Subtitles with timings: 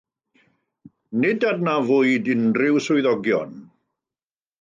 [1.23, 3.53] Ni anafwyd unrhyw swyddogion.